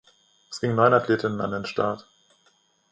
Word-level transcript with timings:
Es 0.49 0.59
gingen 0.59 0.77
neun 0.77 0.95
Athletinnen 0.95 1.41
an 1.41 1.51
den 1.51 1.65
Start. 1.67 2.07